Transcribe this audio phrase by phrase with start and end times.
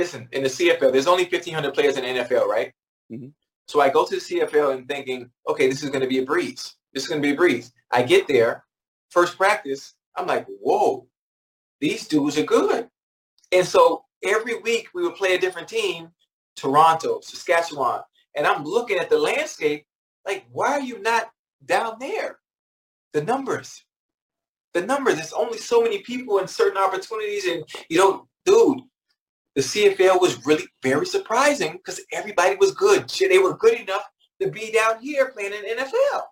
[0.00, 2.72] listen, in the CFL, there's only 1,500 players in the NFL, right?
[3.12, 3.28] Mm-hmm.
[3.68, 6.24] So I go to the CFL and thinking, okay, this is going to be a
[6.24, 6.76] breeze.
[6.94, 7.70] This is going to be a breeze.
[7.90, 8.64] I get there,
[9.10, 11.06] first practice, I'm like, whoa,
[11.82, 12.88] these dudes are good.
[13.52, 16.08] And so every week we would play a different team,
[16.56, 18.00] Toronto, Saskatchewan,
[18.34, 19.84] and I'm looking at the landscape
[20.26, 21.30] like, why are you not
[21.66, 22.38] down there?
[23.12, 23.84] The numbers.
[24.72, 25.16] The numbers.
[25.16, 27.46] There's only so many people and certain opportunities.
[27.46, 28.80] And, you know, dude,
[29.56, 33.08] the CFL was really very surprising because everybody was good.
[33.08, 34.04] They were good enough
[34.40, 36.22] to be down here playing in NFL.